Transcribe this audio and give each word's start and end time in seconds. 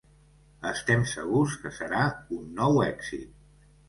Estem 0.69 1.03
segurs 1.11 1.57
que 1.65 1.71
serà 1.75 1.99
un 2.39 2.47
nou 2.61 2.81
èxit. 2.87 3.37